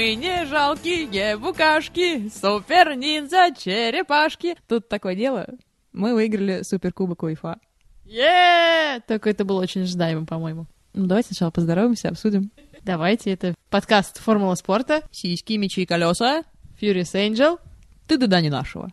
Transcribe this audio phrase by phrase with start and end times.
[0.00, 4.56] Мы не жалкие букашки, супер-ниндзя черепашки.
[4.66, 5.46] Тут такое дело.
[5.92, 7.58] Мы выиграли суперкубок УЕФА.
[8.06, 10.66] е Только это было очень ожидаемо, по-моему.
[10.94, 12.50] Ну, давайте сначала поздороваемся, обсудим.
[12.82, 16.44] Давайте, это подкаст «Формула спорта», Сиськи, мечи и колеса.
[16.80, 17.58] Furious Angel.
[18.06, 18.90] Ты да да не нашего.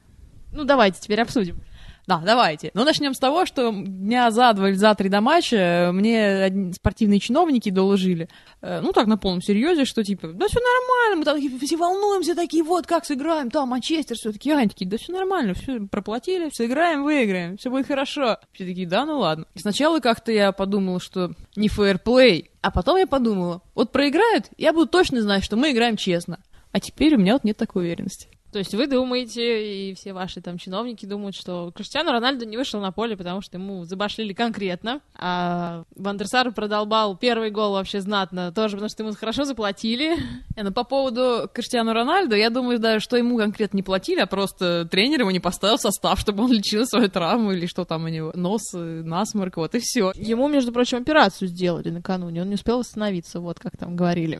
[0.51, 1.61] Ну, давайте теперь обсудим.
[2.07, 2.71] Да, давайте.
[2.73, 6.71] Ну, начнем с того, что дня за два или за три до матча мне одни
[6.71, 8.29] спортивные чиновники доложили,
[8.61, 11.75] э, ну, так, на полном серьезе, что, типа, да все нормально, мы там такие, все
[11.75, 15.81] волнуемся, такие, вот, как сыграем, там, Манчестер, все такие, они такие, да все нормально, все
[15.81, 18.37] проплатили, все играем, выиграем, все будет хорошо.
[18.53, 19.45] Все такие, да, ну ладно.
[19.53, 24.71] И сначала как-то я подумала, что не фейерплей, а потом я подумала, вот проиграют, я
[24.71, 26.39] буду точно знать, что мы играем честно.
[26.71, 28.29] А теперь у меня вот нет такой уверенности.
[28.57, 32.81] То есть вы думаете, и все ваши там чиновники думают, что Криштиану Рональдо не вышел
[32.81, 38.77] на поле, потому что ему забашлили конкретно, а Вандерсар продолбал первый гол вообще знатно, тоже
[38.77, 40.15] потому что ему хорошо заплатили.
[40.55, 44.25] Не, ну по поводу Криштиану Рональдо, я думаю, да, что ему конкретно не платили, а
[44.25, 48.07] просто тренер ему не поставил состав, чтобы он лечил свою травму или что там у
[48.07, 50.13] него, нос, э, насморк, вот и все.
[50.15, 54.39] Ему, между прочим, операцию сделали накануне, он не успел восстановиться, вот как там говорили.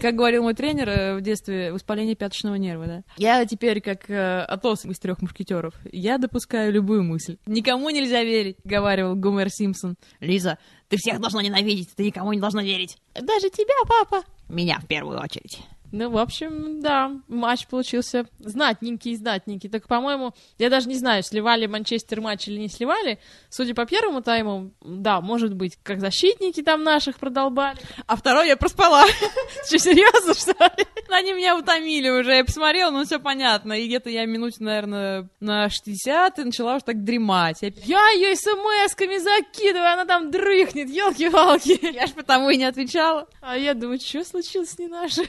[0.00, 3.02] Как говорил мой тренер э, в детстве, воспаление пяточного нерва, да.
[3.18, 5.74] Я теперь как э, Атос из трех мушкетеров.
[5.90, 7.36] Я допускаю любую мысль.
[7.46, 9.96] Никому нельзя верить, говаривал Гомер Симпсон.
[10.20, 12.96] Лиза, ты всех должна ненавидеть, ты никому не должна верить.
[13.14, 14.24] Даже тебя, папа!
[14.48, 15.60] Меня в первую очередь.
[15.90, 19.70] Ну, в общем, да, матч получился знатненький, знатненький.
[19.70, 23.18] Так, по-моему, я даже не знаю, сливали Манчестер матч или не сливали.
[23.48, 27.78] Судя по первому тайму, да, может быть, как защитники там наших продолбали.
[28.06, 29.04] А второй я проспала.
[29.66, 30.86] Что, серьезно, что ли?
[31.08, 32.36] Они меня утомили уже.
[32.36, 33.72] Я посмотрела, ну все понятно.
[33.72, 37.62] И где-то я минут, наверное, на 60 и начала уже так дремать.
[37.62, 41.78] Я, ее смс-ками закидываю, она там дрыхнет, елки-палки.
[41.94, 43.26] я ж потому и не отвечала.
[43.40, 45.28] А я думаю, что случилось с не нашей?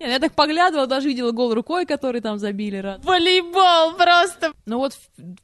[0.00, 2.78] Не, ну Я так поглядывала, даже видела гол рукой, который там забили.
[2.78, 3.04] раз.
[3.04, 4.52] Волейбол просто!
[4.66, 4.94] Ну вот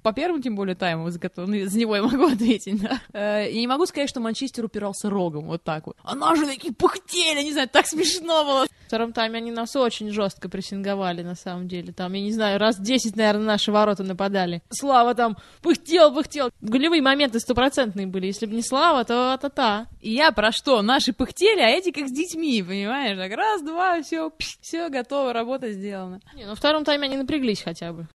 [0.02, 3.00] по первому, тем более, тайму, за, который, ну, за него я могу ответить, да.
[3.12, 5.96] Э, Я не могу сказать, что Манчестер упирался рогом, вот так вот.
[6.02, 8.66] А наши такие пыхтели, не знаю, так смешно было.
[8.66, 11.92] В втором тайме они нас очень жестко прессинговали, на самом деле.
[11.92, 14.62] Там, я не знаю, раз 10, наверное, наши ворота нападали.
[14.70, 16.50] Слава там пыхтел, пыхтел.
[16.60, 18.26] Голевые моменты стопроцентные были.
[18.26, 19.86] Если бы не Слава, то а-та-та.
[20.00, 20.82] И я про что?
[20.82, 23.18] Наши пыхтели, а эти как с детьми, понимаешь?
[23.18, 24.30] Так раз, два, все,
[24.60, 26.20] все готово, работа сделана.
[26.34, 28.08] Не, ну в втором тайме они напряглись хотя бы.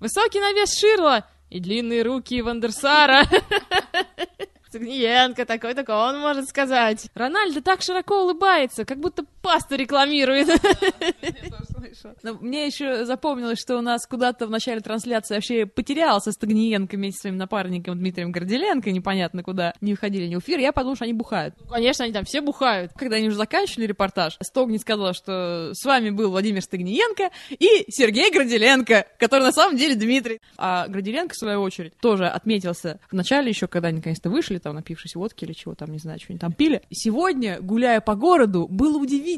[0.00, 3.24] Высокий навес Ширла и длинные руки Вандерсара.
[4.72, 7.08] Цыгниенко такой такой, он может сказать.
[7.14, 10.48] Рональдо так широко улыбается, как будто пасту рекламирует.
[12.22, 17.16] Но мне еще запомнилось, что у нас куда-то в начале трансляции вообще потерялся Стагниенко вместе
[17.16, 21.04] со своим напарником Дмитрием Горделенко, непонятно куда, не выходили ни в эфир, я подумала, что
[21.04, 21.54] они бухают.
[21.58, 22.92] Ну, конечно, они там все бухают.
[22.96, 28.30] Когда они уже заканчивали репортаж, Стогни сказала, что с вами был Владимир Стагниенко и Сергей
[28.30, 30.40] Граделенко, который на самом деле Дмитрий.
[30.56, 34.74] А Граделенко, в свою очередь, тоже отметился в начале еще, когда они наконец-то вышли, там,
[34.74, 36.82] напившись водки или чего там, не знаю, что они там пили.
[36.90, 39.31] Сегодня, гуляя по городу, было удивительно.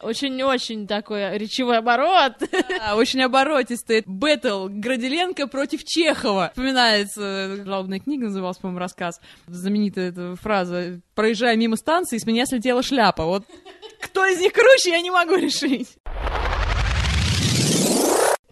[0.00, 2.34] Очень-очень такой речевой оборот.
[2.80, 6.50] А, очень оборотистый бэтл Граделенко против Чехова.
[6.50, 9.20] Вспоминается, жалобная книга называлась, по-моему, рассказ.
[9.48, 13.24] Знаменитая эта фраза «Проезжая мимо станции, с меня слетела шляпа».
[13.24, 13.44] Вот
[14.00, 15.96] кто из них круче, я не могу решить.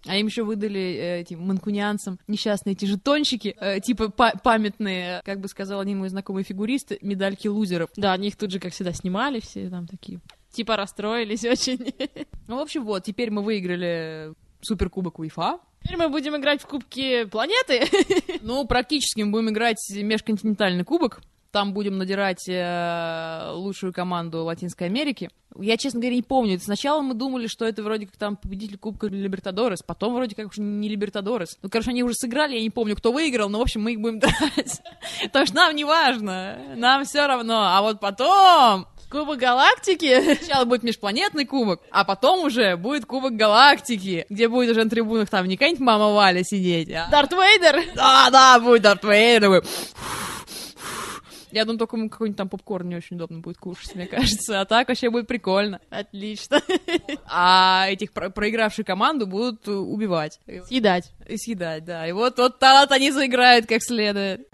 [0.07, 5.39] А им еще выдали э, этим манкунианцам несчастные эти жетончики, э, типа па- памятные, как
[5.39, 7.89] бы сказал один мой знакомый фигурист, медальки лузеров.
[7.95, 10.19] Да, они их тут же, как всегда, снимали все там такие.
[10.51, 11.93] Типа расстроились очень.
[12.47, 15.59] Ну, в общем, вот, теперь мы выиграли суперкубок УЕФА.
[15.83, 17.83] Теперь мы будем играть в Кубки Планеты.
[18.41, 21.21] Ну, практически мы будем играть межконтинентальный кубок.
[21.55, 25.29] Там будем надирать э, лучшую команду Латинской Америки.
[25.57, 26.59] Я, честно говоря, не помню.
[26.59, 30.57] Сначала мы думали, что это вроде как там победитель Кубка Либертадорес, потом вроде как уж
[30.57, 31.57] не Либертадорес.
[31.61, 34.01] Ну, короче, они уже сыграли, я не помню, кто выиграл, но, в общем, мы их
[34.01, 34.81] будем драть.
[35.23, 37.67] Потому что нам не важно, нам все равно.
[37.69, 40.35] А вот потом Кубок Галактики.
[40.35, 45.29] Сначала будет межпланетный кубок, а потом уже будет кубок галактики, где будет уже на трибунах
[45.29, 47.07] там не какая-нибудь мама Валя сидеть, а...
[47.09, 47.81] Дарт Вейдер.
[47.95, 49.61] Да, да, будет Дарт Вейдер.
[49.61, 49.61] такой.
[51.55, 54.59] Я думаю, только ему какой-нибудь там попкорн не очень удобно будет кушать, мне кажется.
[54.59, 55.79] А так вообще будет прикольно.
[55.89, 56.61] Отлично.
[57.31, 60.41] А этих про- проигравшую команду будут убивать.
[60.67, 61.13] Съедать.
[61.29, 62.05] И съедать, да.
[62.07, 64.49] И вот, вот тогда они заиграют как следует.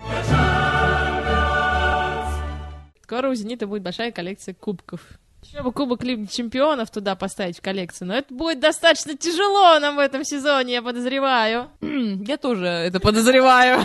[3.02, 5.02] Скоро у «Зенита» будет большая коллекция кубков.
[5.44, 9.96] Еще бы Кубок Лиги Чемпионов туда поставить в коллекцию, но это будет достаточно тяжело нам
[9.96, 11.72] в этом сезоне, я подозреваю.
[11.82, 13.84] Я тоже это подозреваю.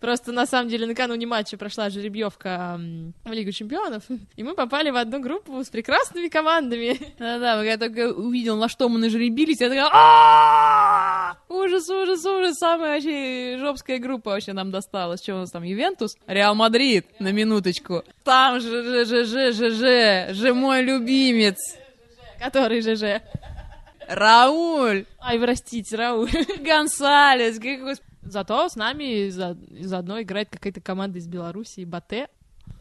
[0.00, 2.80] Просто на самом деле накануне матча прошла жеребьевка
[3.24, 4.04] в Лигу чемпионов,
[4.36, 6.98] и мы попали в одну группу с прекрасными командами.
[7.18, 12.94] Да-да, я только увидел, на что мы нажребились, я такая «А-а-а!» Ужас, ужас, ужас, самая
[12.94, 15.22] вообще жопская группа вообще нам досталась.
[15.22, 16.16] Что у нас там, Ювентус?
[16.26, 18.02] Реал Мадрид, на минуточку.
[18.24, 21.56] Там же, же, же, же, же, же, же мой любимец.
[22.38, 23.22] Который ЖЖ.
[24.08, 26.30] Рауль, Ай, простите, Рауль.
[26.60, 27.94] Гонсалес, какой...
[28.30, 32.28] Зато с нами за- заодно играет какая-то команда из Беларуси, Батэ.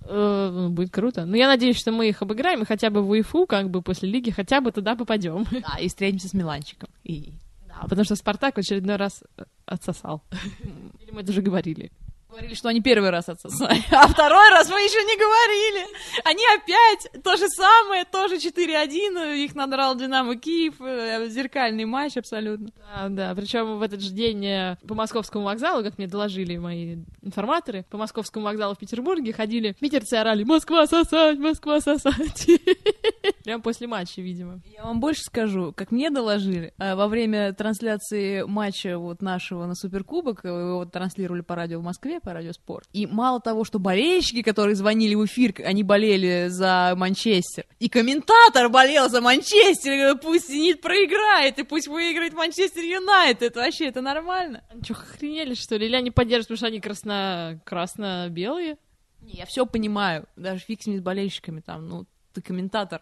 [0.06, 1.25] Э, ну, будет круто.
[1.25, 4.10] Но я надеюсь, что мы их обыграем, и хотя бы в УЕФУ, как бы после
[4.10, 5.46] лиги, хотя бы туда попадем.
[5.51, 6.90] Да, и встретимся с Миланчиком.
[7.04, 7.34] И...
[7.68, 10.22] Да, потому что Спартак в очередной раз э, отсосал.
[11.01, 11.92] Или мы это уже говорили.
[12.30, 15.88] Говорили, что они первый раз отсосали, а второй раз мы еще не говорили.
[16.24, 22.70] Они опять то же самое, тоже 4-1, их надрал Динамо Киев, э, зеркальный матч абсолютно.
[22.78, 23.36] Да, да.
[23.36, 27.98] Причем в этот же день э, по московскому вокзалу, как мне доложили мои информаторы, по
[27.98, 31.40] московскому вокзалу в Петербурге ходили питерцы орали «Москва сосать!
[31.40, 32.48] Москва сосать!»
[33.50, 34.62] Прям после матча, видимо.
[34.63, 39.74] Я вам больше скажу, как мне доложили, э, во время трансляции матча вот нашего на
[39.74, 42.88] Суперкубок, э, его транслировали по радио в Москве, по радио Спорт.
[42.94, 48.69] И мало того, что болельщики, которые звонили в эфир, они болели за Манчестер, и комментатор
[48.69, 53.42] болел за Манчестер, пусть Зенит проиграет, и пусть выиграет Манчестер Юнайтед.
[53.42, 54.63] Это вообще, это нормально?
[54.69, 55.88] Они что, охренели, что ли?
[55.88, 57.60] Или они поддерживают, потому что они красно...
[57.66, 58.78] красно-белые?
[59.22, 63.01] Не, я все понимаю, даже фиг с болельщиками там, ну, ты комментатор.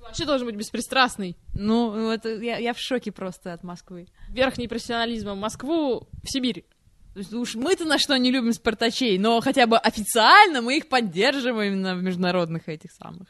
[0.00, 1.36] Вообще должен быть беспристрастный.
[1.54, 4.08] Ну, это я, я в шоке просто от Москвы.
[4.28, 5.30] Верхний профессионализм.
[5.36, 6.64] Москву в Сибирь.
[7.32, 11.96] Уж мы-то на что не любим спартачей, но хотя бы официально мы их поддерживаем именно
[11.96, 13.28] в международных этих самых.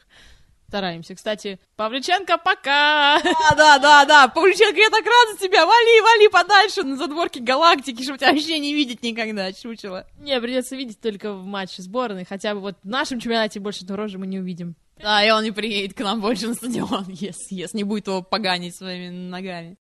[0.67, 1.15] Стараемся.
[1.15, 3.19] Кстати, Павлюченко, пока!
[3.21, 7.41] Да, да, да, да, Павлюченко, я так рада за тебя, вали, вали подальше на задворке
[7.41, 10.07] галактики, чтобы тебя вообще не видеть никогда, чучело.
[10.19, 12.23] Не, придется видеть только в матче сборной.
[12.23, 14.75] Хотя бы вот в нашем чемпионате больше эту рожи мы не увидим.
[15.01, 18.21] Да, и он не приедет к нам больше на стадион, yes, yes, не будет его
[18.21, 19.77] поганить своими ногами.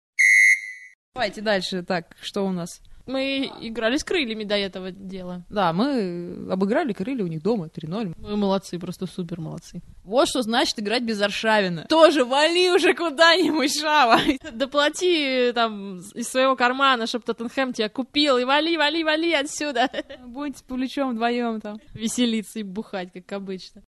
[1.15, 2.81] Давайте дальше, так, что у нас?
[3.09, 5.43] Мы играли с крыльями до этого дела.
[5.49, 8.15] Да, мы обыграли крылья у них дома 3-0.
[8.19, 9.81] Мы молодцы, просто супер молодцы.
[10.05, 11.87] Вот что значит играть без Аршавина.
[11.89, 14.21] Тоже вали уже куда-нибудь, Шава.
[14.53, 19.91] Доплати там из своего кармана, чтоб Тоттенхэм тебя купил, и вали, вали, вали отсюда.
[20.27, 21.81] Будете с Павлючом вдвоем там.
[21.95, 23.83] Веселиться и бухать, как обычно.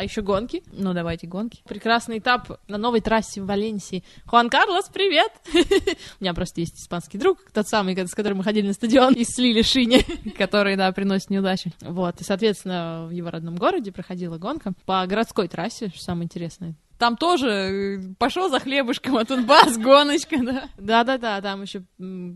[0.00, 0.62] А еще гонки.
[0.72, 1.60] Ну, давайте гонки.
[1.68, 4.02] Прекрасный этап на новой трассе в Валенсии.
[4.24, 5.30] Хуан Карлос, привет!
[5.52, 9.24] У меня просто есть испанский друг, тот самый, с которым мы ходили на стадион и
[9.24, 10.02] слили шине.
[10.38, 11.74] Которые, да, приносят неудачи.
[11.82, 16.76] Вот, и, соответственно, в его родном городе проходила гонка по городской трассе, что самое интересное.
[17.00, 20.68] Там тоже пошел за хлебушком, а тут бас, гоночка, да.
[20.76, 21.82] Да-да-да, там еще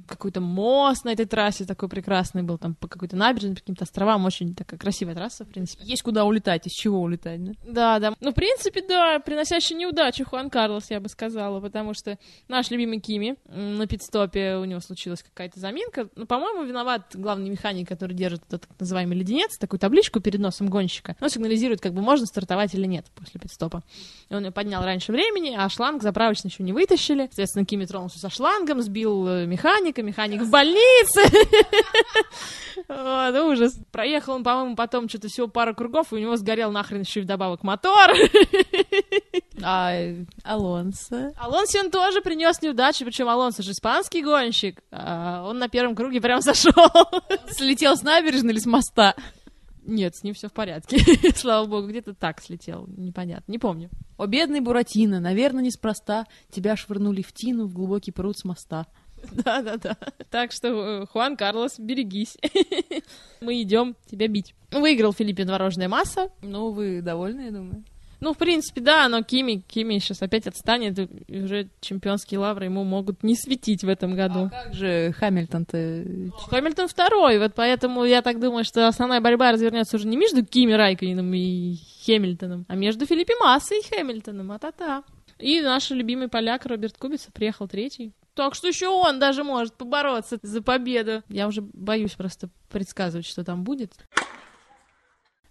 [0.08, 4.24] какой-то мост на этой трассе такой прекрасный был, там по какой-то набережной, по каким-то островам,
[4.24, 5.84] очень такая красивая трасса, в принципе.
[5.84, 7.52] Есть куда улетать, из чего улетать, да?
[7.66, 8.14] Да, да.
[8.20, 12.18] Ну, в принципе, да, приносящий неудачу Хуан Карлос, я бы сказала, потому что
[12.48, 16.08] наш любимый Кими на пидстопе у него случилась какая-то заминка.
[16.16, 20.70] Ну, по-моему, виноват главный механик, который держит этот так называемый леденец, такую табличку перед носом
[20.70, 21.16] гонщика.
[21.20, 23.82] Он сигнализирует, как бы можно стартовать или нет после пидстопа.
[24.30, 27.22] И он поднял раньше времени, а шланг заправочный еще не вытащили.
[27.26, 31.22] Соответственно, Кими тронулся со шлангом, сбил э, механика, механик в больнице.
[32.88, 33.78] Вот, ужас.
[33.92, 37.22] Проехал он, по-моему, потом что-то всего пару кругов, и у него сгорел нахрен еще и
[37.22, 38.10] вдобавок мотор.
[39.62, 39.92] А
[40.42, 41.32] Алонсо?
[41.38, 44.82] Алонсо он тоже принес неудачу, причем Алонсо же испанский гонщик.
[44.90, 46.72] а он на первом круге прям зашел.
[47.50, 49.14] Слетел с набережной или с моста?
[49.84, 50.98] Нет, с ним все в порядке.
[51.34, 52.86] Слава богу, где-то так слетел.
[52.88, 53.90] Непонятно, не помню.
[54.16, 56.26] О, бедный Буратино, наверное, неспроста.
[56.50, 58.86] Тебя швырнули в тину в глубокий пруд с моста.
[59.32, 59.96] Да-да-да.
[60.30, 62.36] Так что, э, Хуан Карлос, берегись.
[63.40, 64.54] Мы идем тебя бить.
[64.70, 66.30] Выиграл Филиппе творожная масса.
[66.42, 67.84] Ну, вы довольны, я думаю.
[68.24, 72.82] Ну, в принципе, да, но Кими, Кими сейчас опять отстанет, и уже чемпионские лавры ему
[72.82, 74.46] могут не светить в этом году.
[74.46, 76.30] А как же Хамильтон-то?
[76.48, 80.72] Хамильтон второй, вот поэтому я так думаю, что основная борьба развернется уже не между Кими
[80.72, 81.76] Райконином и
[82.06, 85.04] Хэмилтоном, а между Филиппе Массой и Хэмилтоном, а-та-та.
[85.38, 88.14] И наш любимый поляк Роберт Кубица приехал третий.
[88.32, 91.22] Так что еще он даже может побороться за победу.
[91.28, 93.92] Я уже боюсь просто предсказывать, что там будет.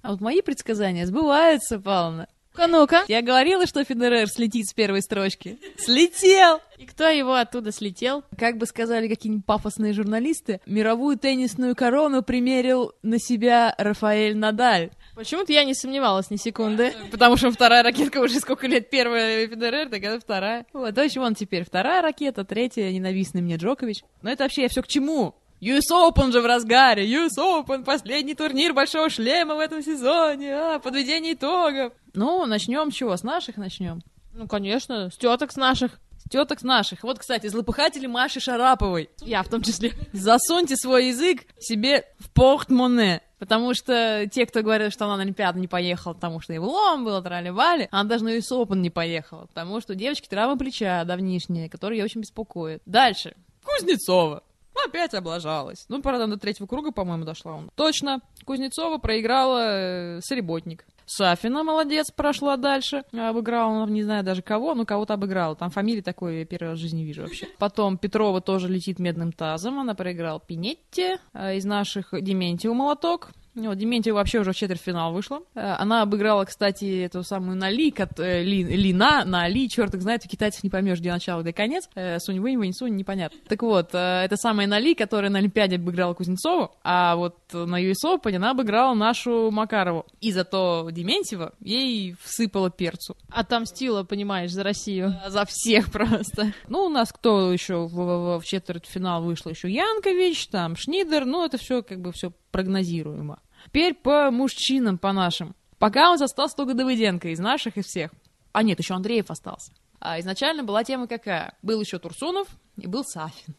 [0.02, 2.28] А вот мои предсказания сбываются, Павловна.
[2.56, 3.04] Ну-ка, ну-ка.
[3.08, 5.58] Я говорила, что Федерер слетит с первой строчки.
[5.78, 6.62] Слетел!
[6.78, 8.24] И кто его оттуда слетел?
[8.38, 14.92] Как бы сказали какие-нибудь пафосные журналисты, мировую теннисную корону примерил на себя Рафаэль Надаль.
[15.16, 16.94] Почему-то я не сомневалась ни секунды.
[17.12, 20.66] Потому что вторая ракетка уже сколько лет первая Федерер, так это вторая.
[20.74, 24.04] Вот, в общем, он теперь вторая ракета, третья ненавистный мне Джокович.
[24.22, 25.36] Но это вообще я все к чему?
[25.64, 30.80] US Open же в разгаре, US Open, последний турнир Большого Шлема в этом сезоне, а,
[30.80, 31.94] подведение итогов.
[32.14, 34.02] Ну, начнем чего, с наших начнем?
[34.34, 36.02] Ну, конечно, с теток с наших.
[36.18, 37.04] С теток с наших.
[37.04, 39.10] Вот, кстати, злопыхатели Маши Шараповой.
[39.22, 39.94] Я в том числе.
[40.12, 43.22] Засуньте свой язык себе в портмоне.
[43.40, 47.06] Потому что те, кто говорят, что она на Олимпиаду не поехала, потому что и влом
[47.06, 51.04] было, трали-вали, она даже на US Open не поехала, потому что у девочки травма плеча
[51.06, 52.82] давнишняя, которая ее очень беспокоит.
[52.86, 53.36] Дальше.
[53.64, 54.44] Кузнецова.
[54.86, 55.86] Опять облажалась.
[55.90, 57.70] Ну, правда, до третьего круга, по-моему, дошла он.
[57.76, 58.22] Точно.
[58.46, 60.86] Кузнецова проиграла э, Среботник.
[61.06, 63.04] Сафина молодец, прошла дальше.
[63.12, 65.56] Обыграла, не знаю даже кого, но кого-то обыграла.
[65.56, 67.48] Там фамилии такой я первый раз в жизни вижу вообще.
[67.60, 69.80] Потом Петрова тоже летит медным тазом.
[69.80, 71.18] Она проиграла Пинетти.
[71.34, 73.32] А из наших Дементьева молоток.
[73.56, 75.42] Вот, Дементьева вообще уже в четвертьфинал вышла.
[75.54, 80.26] Э, Она обыграла, кстати, эту самую Нали, кот- э, Ли, Лина, Нали, черт их знает,
[80.26, 81.88] у китайцев не поймешь, где начало, где конец.
[81.96, 83.38] Э, Сунь Вэнь, Вэнь Сунь, непонятно.
[83.48, 88.36] Так вот, это самая Нали, которая на Олимпиаде обыграла Кузнецову, а вот на US Open
[88.36, 90.06] она обыграла нашу Макарову.
[90.20, 93.16] И зато Дементьева ей всыпала перцу.
[93.30, 95.14] Отомстила, понимаешь, за Россию.
[95.28, 96.54] За всех просто.
[96.70, 99.52] Ну, у нас кто еще в, в- в четвертьфинал вышел?
[99.52, 101.26] Еще Янкович, там Шнидер.
[101.26, 103.42] Ну, это все как бы все прогнозируемо.
[103.66, 105.56] Теперь по мужчинам, по нашим.
[105.80, 108.12] Пока у нас остался только Давыденко из наших, из всех.
[108.54, 109.74] А нет, еще Андреев остался.
[110.00, 111.58] А изначально была тема какая?
[111.62, 113.56] Был еще Турсунов и был Сафин.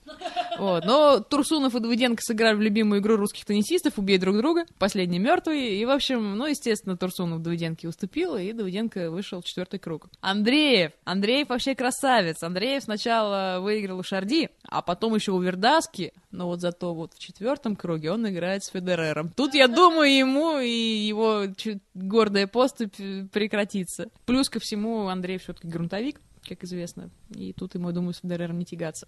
[0.58, 0.84] Вот.
[0.84, 4.64] Но Турсунов и Давыденко сыграли в любимую игру русских теннисистов «Убей друг друга».
[4.78, 5.76] Последний мертвый.
[5.76, 10.08] И, в общем, ну, естественно, Турсунов Давыденко уступил, и Давыденко вышел в четвертый круг.
[10.20, 10.92] Андреев.
[11.04, 12.42] Андреев вообще красавец.
[12.42, 16.12] Андреев сначала выиграл у Шарди, а потом еще у Вердаски.
[16.30, 19.30] Но вот зато вот в четвертом круге он играет с Федерером.
[19.36, 21.44] Тут, я думаю, ему и его
[21.94, 22.96] гордая поступь
[23.32, 24.08] прекратится.
[24.26, 27.10] Плюс ко всему, Андрей все-таки грунтовик как известно.
[27.30, 29.06] И тут ему, я думаю, с Федерером не тягаться.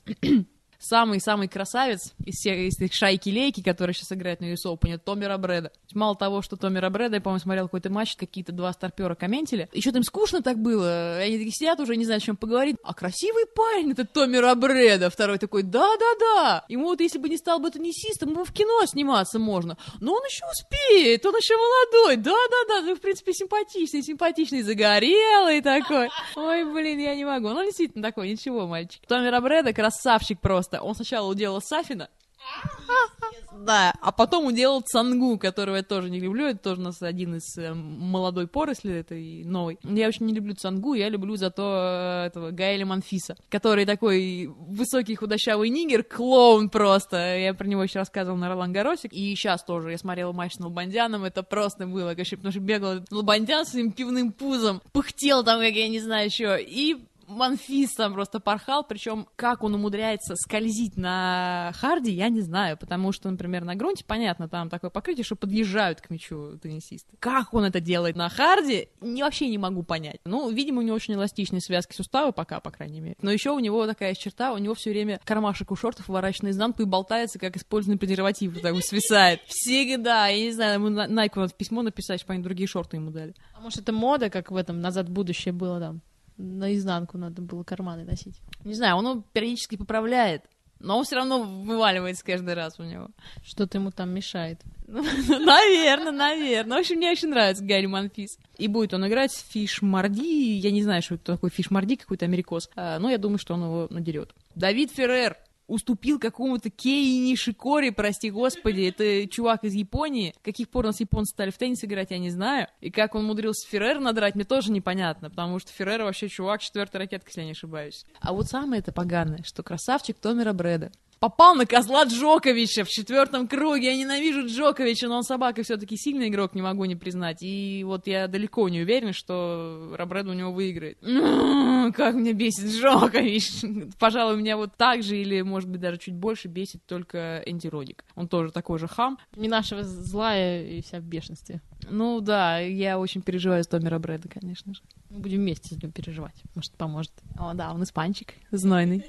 [0.79, 5.25] Самый-самый красавец из всех из этих шайки-лейки, которые сейчас играют на US Open, это Томми
[5.25, 5.73] Рабреда.
[5.95, 9.69] Мало того, что Томми Рабреда, я, по-моему, смотрел какой-то матч, какие-то два старпера комментили.
[9.73, 11.17] И что-то им скучно так было.
[11.17, 12.77] Они такие сидят уже, не знают, о чем поговорить.
[12.83, 15.11] А красивый парень этот Томми Рабреда.
[15.11, 16.65] Второй такой, да-да-да.
[16.69, 19.77] Ему вот, если бы не стал бы теннисистом, ему в кино сниматься можно.
[20.01, 22.17] Но он еще успеет, он еще молодой.
[22.17, 26.09] Да-да-да, ну, в принципе, симпатичный, симпатичный, загорелый такой.
[26.35, 27.49] Ой, блин, я не могу.
[27.49, 29.01] Ну, действительно такой, ничего, мальчик.
[29.07, 30.66] Томми Робредо красавчик просто.
[30.73, 32.09] Он сначала уделал Сафина,
[33.53, 36.47] да, а потом уделал Тсонгу, которого я тоже не люблю.
[36.47, 39.79] Это тоже у нас один из э, молодой поросли этой новой.
[39.83, 45.15] Я очень не люблю Тсонгу, я люблю зато э, этого Гаэля Монфиса, который такой высокий
[45.15, 47.39] худощавый нигер, клоун просто.
[47.39, 49.13] Я про него еще рассказывала на Ролан Гаросе.
[49.13, 53.01] И сейчас тоже я смотрела матч с Налбандяном, это просто было, конечно, потому что бегал
[53.11, 58.41] Налбандян своим пивным пузом, пыхтел там, как я не знаю еще, и Монфис там просто
[58.41, 63.75] порхал, причем как он умудряется скользить на харде, я не знаю, потому что, например, на
[63.75, 67.17] грунте, понятно, там такое покрытие, что подъезжают к мячу теннисисты.
[67.19, 70.19] Как он это делает на харде, не, вообще не могу понять.
[70.25, 73.17] Ну, видимо, у него очень эластичные связки сустава, пока, по крайней мере.
[73.23, 76.83] Но еще у него такая черта, у него все время кармашек у шортов выворачивает наизнанку
[76.83, 79.41] и болтается, как использованный презерватив, так вот свисает.
[79.47, 83.11] Всегда, я не знаю, ему на- Найку надо письмо написать, чтобы они другие шорты ему
[83.11, 83.35] дали.
[83.55, 86.01] А может, это мода, как в этом «Назад в будущее» было там?
[86.39, 88.37] Наизнанку надо было карманы носить.
[88.65, 90.43] Не знаю, он его периодически поправляет,
[90.79, 93.09] но он все равно вываливается каждый раз у него.
[93.45, 94.61] Что-то ему там мешает.
[94.87, 96.77] Наверное, наверное.
[96.77, 98.39] В общем, мне очень нравится Гарри Манфис.
[98.59, 100.53] И будет он играть с Фиш Марди.
[100.59, 102.71] Я не знаю, что это такой Фиш Марди, какой-то америкос.
[102.77, 104.35] А, Но я думаю, что он его надерет.
[104.55, 105.37] Давид Феррер
[105.67, 110.35] уступил какому-то Кей Нишикори, прости господи, это чувак из Японии.
[110.43, 112.69] Каких пор у нас японцы стали в теннис играть, я не знаю.
[112.81, 117.01] И как он умудрился Феррер надрать, мне тоже непонятно, потому что Феррер вообще чувак четвертой
[117.01, 118.05] ракетка, если я не ошибаюсь.
[118.21, 123.49] А вот самое это поганое, что красавчик Томера Брэда попал на козла Джоковича в четвертом
[123.49, 123.87] круге.
[123.93, 127.43] Я ненавижу Джоковича, но он собака все-таки сильный игрок, не могу не признать.
[127.43, 130.99] И вот я далеко не уверен, что Робреда у него выиграет.
[131.03, 133.51] М, Как меня бесит Джокович.
[133.99, 138.05] Пожалуй, меня вот так же или, может быть, даже чуть больше бесит только Энди Родик.
[138.15, 139.19] Он тоже такой же хам.
[139.37, 141.61] Не нашего злая и вся в бешенстве.
[141.89, 144.81] Ну да, я очень переживаю с Томми Робреда, конечно же.
[145.11, 146.35] Мы будем вместе с ним переживать.
[146.55, 147.13] Может, поможет.
[147.39, 149.05] О, да, он испанчик, знойный.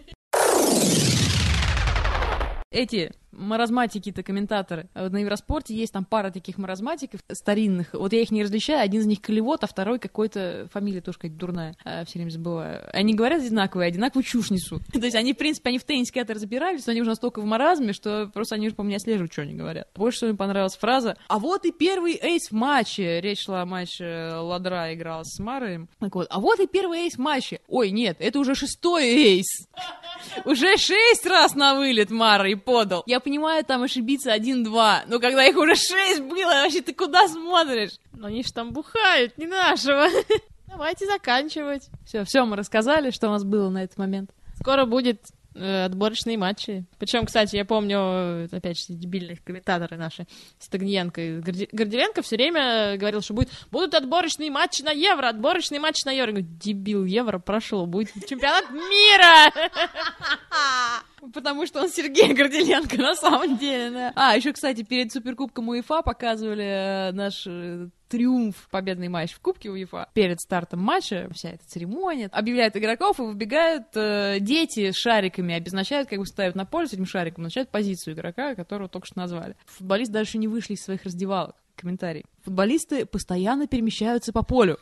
[2.78, 4.90] Эти маразматики-то комментаторы.
[4.94, 7.94] На Евроспорте есть там пара таких маразматиков старинных.
[7.94, 8.82] Вот я их не различаю.
[8.82, 11.76] Один из них Колевод, а второй какой-то фамилия тоже какая-то дурная.
[11.84, 12.84] А, все время забываю.
[12.94, 14.82] Они говорят одинаковые, одинаковую чушь несут.
[14.92, 17.46] То есть они, в принципе, они в теннисе когда разбирались, но они уже настолько в
[17.46, 19.88] маразме, что просто они уже по мне слежут, что они говорят.
[19.96, 23.22] Больше всего мне понравилась фраза «А вот и первый эйс в матче».
[23.22, 25.88] Речь шла о матче Ладра играл с Марой.
[26.00, 27.62] Так вот, «А вот и первый эйс в матче».
[27.68, 29.68] Ой, нет, это уже шестой эйс.
[30.46, 33.04] Уже шесть раз на вылет Мара и подал.
[33.06, 37.94] Я понимаю, там ошибиться один-два, но когда их уже шесть было, вообще ты куда смотришь?
[38.12, 40.08] Но они ж там бухают, не нашего.
[40.68, 41.88] Давайте заканчивать.
[42.06, 44.32] Все, все, мы рассказали, что у нас было на этот момент.
[44.60, 45.22] Скоро будет
[45.56, 46.86] э, отборочные матчи.
[47.00, 50.28] Причем, кстати, я помню, э, опять же, дебильные комментаторы наши,
[50.60, 56.04] Стагниенко и Горди- все время говорил, что будет, будут отборочные матчи на Евро, отборочные матчи
[56.06, 56.32] на Евро.
[56.32, 59.54] Я говорю, дебил, Евро прошло, будет чемпионат мира!
[61.34, 64.14] Потому что он Сергей Горделенко на самом деле, да.
[64.16, 69.70] А, еще, кстати, перед Суперкубком УЕФА показывали э, наш э, триумф, победный матч в Кубке
[69.70, 70.10] УЕФА.
[70.14, 72.28] Перед стартом матча вся эта церемония.
[72.32, 76.94] Объявляют игроков, и выбегают э, дети с шариками, обозначают, как бы ставят на поле с
[76.94, 79.56] этим шариком, назначают позицию игрока, которого только что назвали.
[79.66, 81.56] Футболисты дальше не вышли из своих раздевалок.
[81.76, 82.26] Комментарий.
[82.44, 84.80] Футболисты постоянно перемещаются по полю.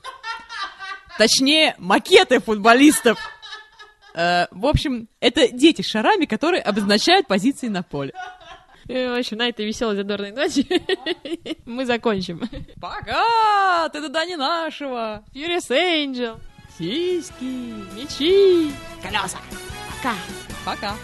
[1.17, 3.17] Точнее, макеты футболистов.
[4.15, 8.13] Э, в общем, это дети с шарами, которые обозначают позиции на поле.
[8.87, 10.65] И, в общем, на этой веселой задорной ноте
[11.65, 12.41] мы закончим.
[12.79, 13.89] Пока!
[13.89, 15.23] Ты туда не нашего!
[15.33, 16.39] Furious Angel,
[16.77, 17.73] Сиськи!
[17.95, 18.71] мечи.
[19.01, 19.39] Колеса!
[20.01, 20.15] Пока.
[20.63, 20.95] Пока!